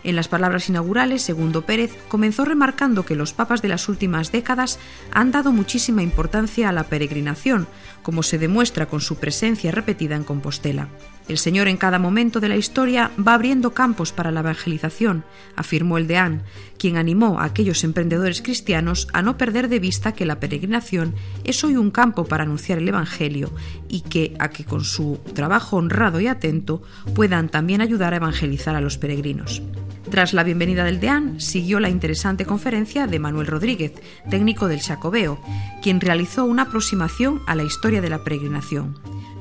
[0.03, 4.77] En las palabras inaugurales, Segundo Pérez comenzó remarcando que los papas de las últimas décadas
[5.11, 7.67] han dado muchísima importancia a la peregrinación,
[8.03, 10.89] como se demuestra con su presencia repetida en Compostela.
[11.27, 15.23] El Señor en cada momento de la historia va abriendo campos para la evangelización,
[15.55, 16.43] afirmó el deán,
[16.77, 21.63] quien animó a aquellos emprendedores cristianos a no perder de vista que la peregrinación es
[21.63, 23.51] hoy un campo para anunciar el Evangelio
[23.89, 26.83] y que a que con su trabajo honrado y atento
[27.15, 29.63] puedan también ayudar a evangelizar a los peregrinos.
[30.11, 33.93] Tras la bienvenida del deán, siguió la interesante conferencia de Manuel Rodríguez,
[34.29, 35.39] técnico del Jacobeo,
[35.81, 38.95] quien realizó una aproximación a la historia de la peregrinación.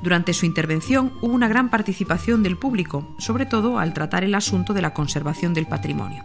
[0.05, 4.75] Durante su intervención hubo una gran participación del público, sobre todo al tratar el asunto
[4.75, 6.23] de la conservación del patrimonio.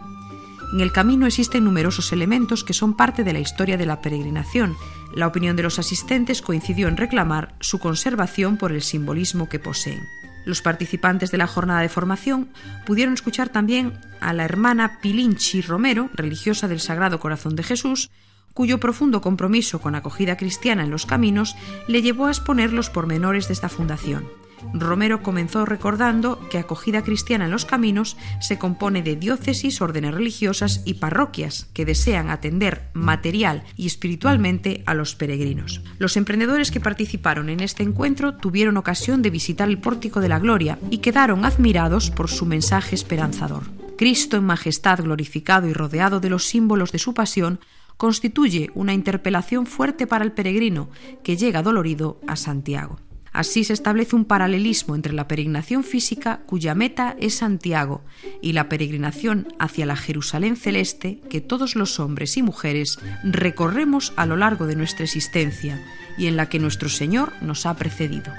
[0.74, 4.76] En el camino existen numerosos elementos que son parte de la historia de la peregrinación.
[5.14, 10.02] La opinión de los asistentes coincidió en reclamar su conservación por el simbolismo que poseen.
[10.44, 12.50] Los participantes de la jornada de formación
[12.84, 18.10] pudieron escuchar también a la hermana Pilinchi Romero, religiosa del Sagrado Corazón de Jesús,
[18.54, 21.56] cuyo profundo compromiso con acogida cristiana en los caminos
[21.88, 24.40] le llevó a exponer los pormenores de esta fundación.
[24.74, 30.82] Romero comenzó recordando que acogida cristiana en los caminos se compone de diócesis, órdenes religiosas
[30.84, 35.82] y parroquias que desean atender material y espiritualmente a los peregrinos.
[35.98, 40.38] Los emprendedores que participaron en este encuentro tuvieron ocasión de visitar el Pórtico de la
[40.38, 43.64] Gloria y quedaron admirados por su mensaje esperanzador.
[43.96, 47.60] Cristo en majestad glorificado y rodeado de los símbolos de su pasión
[48.00, 50.88] constituye una interpelación fuerte para el peregrino
[51.22, 52.98] que llega dolorido a Santiago.
[53.30, 58.00] Así se establece un paralelismo entre la peregrinación física, cuya meta es Santiago,
[58.40, 64.24] y la peregrinación hacia la Jerusalén celeste que todos los hombres y mujeres recorremos a
[64.24, 65.84] lo largo de nuestra existencia
[66.16, 68.32] y en la que nuestro Señor nos ha precedido.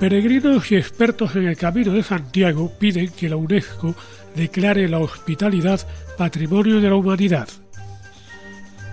[0.00, 3.96] Peregrinos y expertos en el Camino de Santiago piden que la UNESCO
[4.36, 5.80] declare la hospitalidad
[6.16, 7.48] Patrimonio de la Humanidad.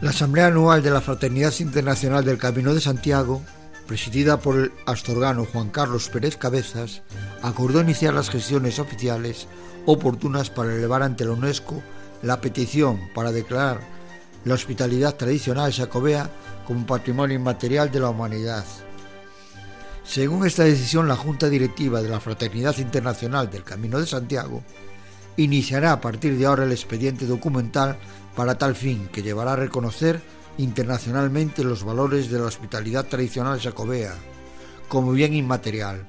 [0.01, 3.43] La Asamblea Anual de la Fraternidad Internacional del Camino de Santiago,
[3.85, 7.03] presidida por el astorgano Juan Carlos Pérez Cabezas,
[7.43, 9.47] acordó iniciar las gestiones oficiales
[9.85, 11.83] oportunas para elevar ante la UNESCO
[12.23, 13.79] la petición para declarar
[14.43, 16.31] la hospitalidad tradicional jacobea
[16.65, 18.65] como patrimonio inmaterial de la humanidad.
[20.05, 24.63] Según esta decisión, la Junta Directiva de la Fraternidad Internacional del Camino de Santiago
[25.35, 27.97] iniciará a partir de ahora el expediente documental
[28.35, 30.21] para tal fin que llevará a reconocer
[30.57, 34.13] internacionalmente los valores de la hospitalidad tradicional jacobea
[34.87, 36.07] como bien inmaterial.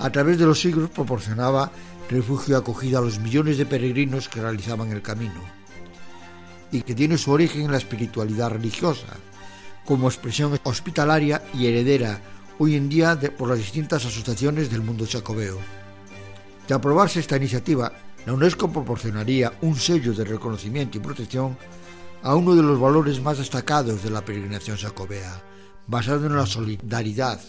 [0.00, 1.70] A través de los siglos proporcionaba
[2.08, 5.42] refugio y acogida a los millones de peregrinos que realizaban el camino
[6.72, 9.06] y que tiene su origen en la espiritualidad religiosa,
[9.84, 12.20] como expresión hospitalaria y heredera
[12.58, 15.58] hoy en día por las distintas asociaciones del mundo jacobeo.
[16.66, 17.92] De aprobarse esta iniciativa,
[18.26, 21.56] la UNESCO proporcionaría un sello de reconocimiento y protección
[22.22, 25.42] a uno de los valores más destacados de la peregrinación jacobea,
[25.86, 27.40] basado en la solidaridad,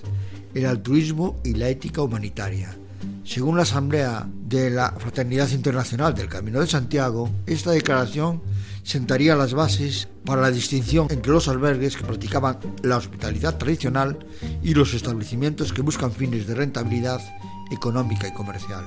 [0.53, 2.77] el altruismo y la ética humanitaria.
[3.25, 8.41] Según la Asamblea de la Fraternidad Internacional del Camino de Santiago, esta declaración
[8.89, 14.17] sentaría las bases para la distinción entre los albergues que practicaban la hospitalidad tradicional
[14.63, 17.21] y los establecimientos que buscan fines de rentabilidad
[17.69, 18.83] económica y comercial.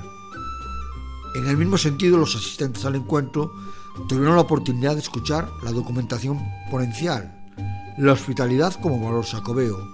[1.36, 3.52] En el mismo sentido, los asistentes al encuentro
[4.08, 7.32] tuvieron la oportunidad de escuchar la documentación ponencial,
[7.96, 9.92] la hospitalidad como valor sacobeo,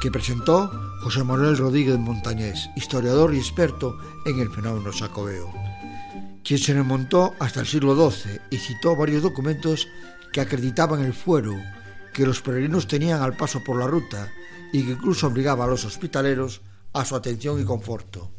[0.00, 0.70] que presentó
[1.02, 5.67] José Manuel Rodríguez Montañés, historiador y experto en el fenómeno sacobeo
[6.48, 9.86] quien se remontó hasta el siglo XII y citó varios documentos
[10.32, 11.54] que acreditaban el fuero
[12.14, 14.32] que los peregrinos tenían al paso por la ruta
[14.72, 16.62] y que incluso obligaba a los hospitaleros
[16.94, 18.30] a su atención y conforto.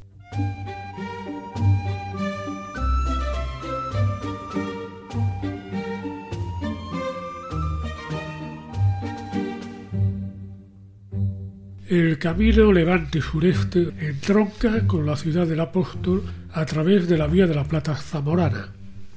[11.88, 16.24] El camino levante-sureste entronca con la ciudad del apóstol
[16.54, 18.70] a través de la vía de la Plata zamorana.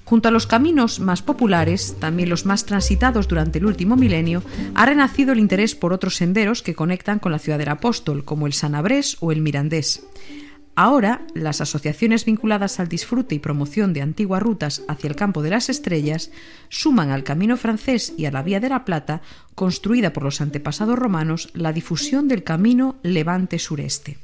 [0.04, 4.42] Junto a los caminos más populares, también los más transitados durante el último milenio,
[4.74, 8.46] ha renacido el interés por otros senderos que conectan con la ciudad del apóstol, como
[8.46, 10.04] el Sanabrés o el Mirandés.
[10.74, 15.50] Ahora, las asociaciones vinculadas al disfrute y promoción de antiguas rutas hacia el campo de
[15.50, 16.30] las estrellas
[16.70, 19.20] suman al camino francés y a la Vía de la Plata,
[19.54, 24.16] construida por los antepasados romanos, la difusión del camino levante-sureste.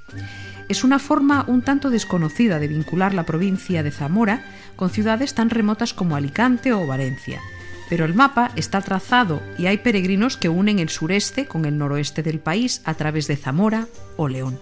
[0.69, 4.45] Es una forma un tanto desconocida de vincular la provincia de Zamora
[4.77, 7.41] con ciudades tan remotas como Alicante o Valencia.
[7.89, 12.23] Pero el mapa está trazado y hay peregrinos que unen el sureste con el noroeste
[12.23, 13.87] del país a través de Zamora
[14.19, 14.59] o León.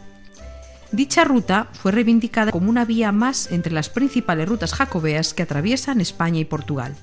[0.93, 6.01] Dicha ruta fue reivindicada como una vía más entre las principales rutas jacobeas que atraviesan
[6.01, 6.95] España y Portugal.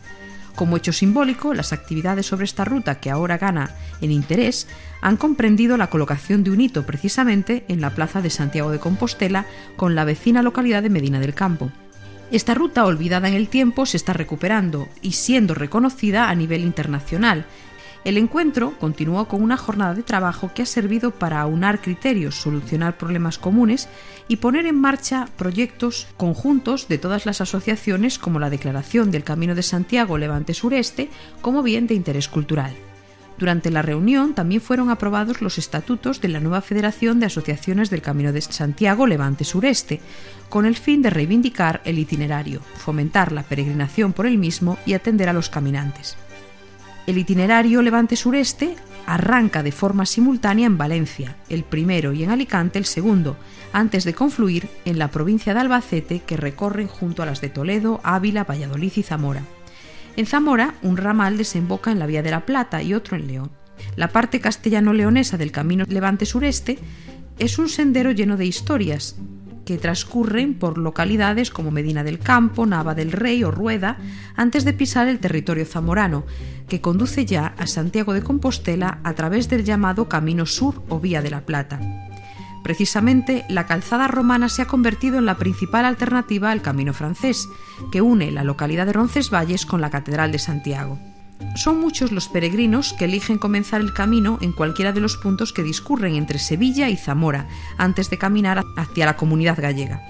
[0.56, 4.68] Como hecho simbólico, las actividades sobre esta ruta, que ahora gana en interés,
[5.02, 9.46] han comprendido la colocación de un hito precisamente en la plaza de Santiago de Compostela
[9.76, 11.72] con la vecina localidad de Medina del Campo.
[12.32, 17.46] Esta ruta, olvidada en el tiempo, se está recuperando y siendo reconocida a nivel internacional,
[18.06, 22.98] el encuentro continuó con una jornada de trabajo que ha servido para aunar criterios, solucionar
[22.98, 23.88] problemas comunes
[24.28, 29.56] y poner en marcha proyectos conjuntos de todas las asociaciones como la Declaración del Camino
[29.56, 31.10] de Santiago Levante Sureste
[31.42, 32.74] como bien de interés cultural.
[33.38, 38.02] Durante la reunión también fueron aprobados los estatutos de la nueva Federación de Asociaciones del
[38.02, 40.02] Camino de Santiago Levante Sureste,
[40.50, 45.30] con el fin de reivindicar el itinerario, fomentar la peregrinación por el mismo y atender
[45.30, 46.16] a los caminantes.
[47.06, 48.76] El itinerario Levante-Sureste
[49.06, 53.36] arranca de forma simultánea en Valencia, el primero, y en Alicante, el segundo,
[53.74, 58.00] antes de confluir en la provincia de Albacete que recorren junto a las de Toledo,
[58.04, 59.42] Ávila, Valladolid y Zamora.
[60.16, 63.52] En Zamora, un ramal desemboca en la Vía de la Plata y otro en León.
[63.98, 66.80] La parte castellano-leonesa del camino Levante-Sureste
[67.38, 69.18] es un sendero lleno de historias,
[69.66, 73.98] que transcurren por localidades como Medina del Campo, Nava del Rey o Rueda,
[74.36, 76.26] antes de pisar el territorio zamorano,
[76.68, 81.22] que conduce ya a Santiago de Compostela a través del llamado Camino Sur o Vía
[81.22, 81.80] de la Plata.
[82.64, 87.48] Precisamente, la calzada romana se ha convertido en la principal alternativa al camino francés,
[87.92, 90.98] que une la localidad de Roncesvalles con la Catedral de Santiago.
[91.56, 95.64] Son muchos los peregrinos que eligen comenzar el camino en cualquiera de los puntos que
[95.64, 100.02] discurren entre Sevilla y Zamora, antes de caminar hacia la comunidad gallega.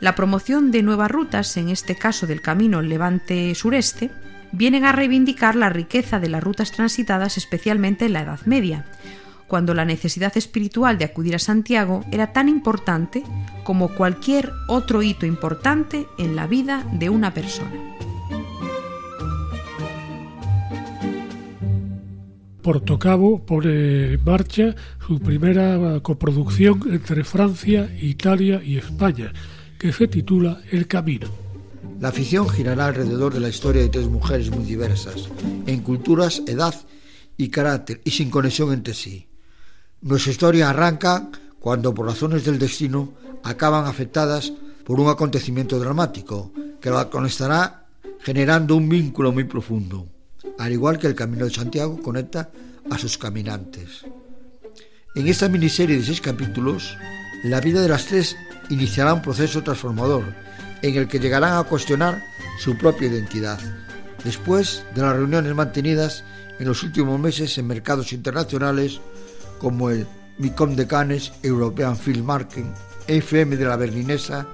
[0.00, 4.10] La promoción de nuevas rutas, en este caso del camino Levante-Sureste,
[4.52, 8.84] vienen a reivindicar la riqueza de las rutas transitadas especialmente en la Edad Media,
[9.46, 13.22] cuando la necesidad espiritual de acudir a Santiago era tan importante
[13.64, 17.95] como cualquier otro hito importante en la vida de una persona.
[22.66, 24.74] Portocabo pone en marcha
[25.06, 29.32] su primera coproducción entre Francia, Italia y España,
[29.78, 31.28] que se titula El Camino.
[32.00, 35.28] La afición girará alrededor de la historia de tres mujeres muy diversas,
[35.64, 36.74] en culturas, edad
[37.36, 39.28] y carácter, y sin conexión entre sí.
[40.00, 43.12] Nuestra historia arranca cuando, por razones del destino,
[43.44, 44.52] acaban afectadas
[44.84, 46.50] por un acontecimiento dramático
[46.80, 47.86] que la conectará
[48.18, 50.15] generando un vínculo muy profundo
[50.58, 52.50] al igual que el Camino de Santiago conecta
[52.90, 54.04] a sus caminantes.
[55.14, 56.96] En esta miniserie de seis capítulos,
[57.44, 58.36] la vida de las tres
[58.68, 60.24] iniciará un proceso transformador
[60.82, 62.22] en el que llegarán a cuestionar
[62.58, 63.58] su propia identidad.
[64.24, 66.24] Después de las reuniones mantenidas
[66.58, 69.00] en los últimos meses en mercados internacionales
[69.58, 70.06] como el
[70.38, 72.66] Micom de Cannes, European Film Market,
[73.06, 74.46] FM de la Berlinesa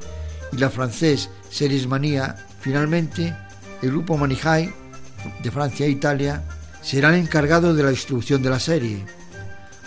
[0.53, 3.35] y la francés Series Mania, finalmente
[3.83, 4.73] el grupo Manijay
[5.43, 6.43] de Francia e Italia
[6.83, 9.05] serán encargados de la distribución de la serie.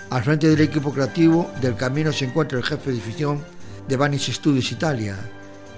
[0.09, 3.43] Al frente del equipo creativo del camino se encuentra el jefe de ficción
[3.87, 5.17] de Vanish Studios Italia,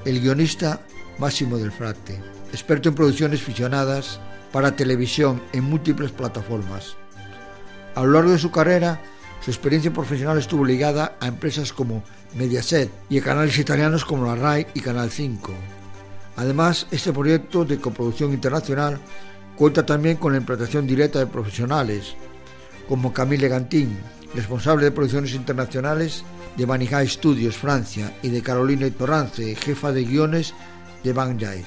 [0.05, 0.82] el guionista
[1.18, 4.20] Máximo del Frate, experto en producciones ficcionadas
[4.51, 6.95] para televisión en múltiples plataformas.
[7.95, 9.01] A lo largo de su carrera,
[9.43, 12.03] su experiencia profesional estuvo ligada a empresas como
[12.36, 15.53] Mediaset y a canales italianos como la RAI y Canal 5.
[16.36, 18.99] Además, este proyecto de coproducción internacional
[19.58, 22.16] Cuenta también con la implantación directa de profesionales
[22.88, 23.97] como Camille Gantín,
[24.36, 26.24] responsable de producciones internacionales
[26.55, 30.53] de Manijay Studios Francia y de Carolina Torrance, jefa de guiones
[31.03, 31.66] de Van Jais.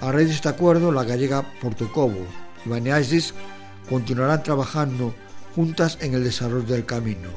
[0.00, 2.26] A raíz de este acuerdo, la gallega Portocobo
[2.64, 2.84] y Van
[3.88, 5.12] continuarán trabajando
[5.56, 7.28] juntas en el desarrollo del camino.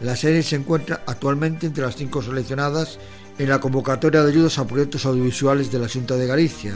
[0.00, 2.98] La serie se encuentra actualmente entre las cinco seleccionadas
[3.38, 6.74] en la convocatoria de ayudas a proyectos audiovisuales de la Junta de Galicia,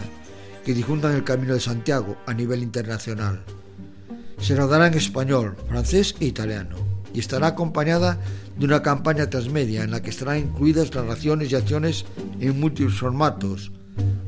[0.64, 3.42] que difundan el Camino de Santiago a nivel internacional.
[4.38, 6.76] Se rodará en español, francés e italiano
[7.12, 8.18] y estará acompañada
[8.58, 12.04] de una campaña transmedia en la que estarán incluidas narraciones y acciones
[12.40, 13.70] en múltiples formatos,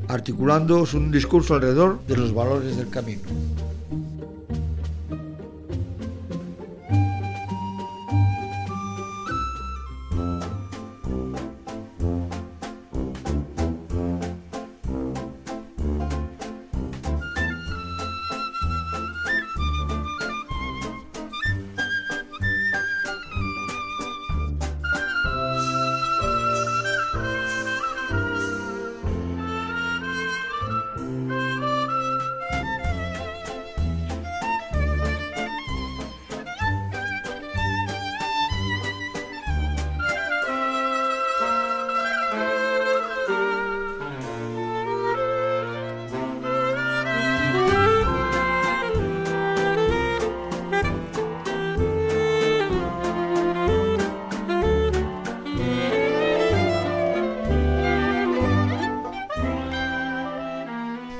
[0.07, 3.21] articulando un discurso alrededor de los valores del camino.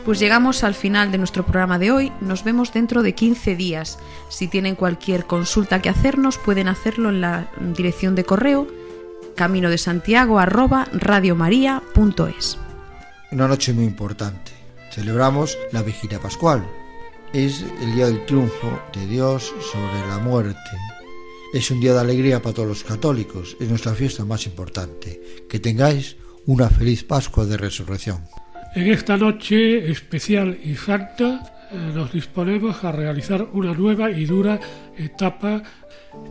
[0.07, 2.13] Pues llegamos al final de nuestro programa de hoy.
[2.21, 3.99] Nos vemos dentro de 15 días.
[4.29, 8.69] Si tienen cualquier consulta que hacernos, pueden hacerlo en la dirección de correo
[9.35, 12.57] camino de Santiago radiomaria.es.
[13.33, 14.53] Una noche muy importante.
[14.91, 16.65] Celebramos la vigilia pascual.
[17.33, 20.57] Es el día del triunfo de Dios sobre la muerte.
[21.53, 23.57] Es un día de alegría para todos los católicos.
[23.59, 25.21] Es nuestra fiesta más importante.
[25.49, 28.23] Que tengáis una feliz Pascua de Resurrección.
[28.77, 34.59] En esta noche especial y santa eh, nos disponemos a realizar una nueva y dura
[34.95, 35.63] etapa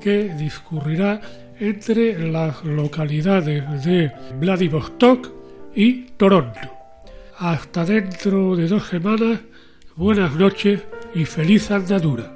[0.01, 1.21] que discurrirá
[1.59, 5.29] entre las localidades de Vladivostok
[5.75, 6.61] y Toronto.
[7.37, 9.41] Hasta dentro de dos semanas,
[9.97, 10.85] buenas noches
[11.17, 12.36] y feliz andadura.